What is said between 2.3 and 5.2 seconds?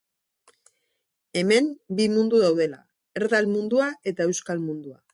daudela: erdal mundua eta euskal mundua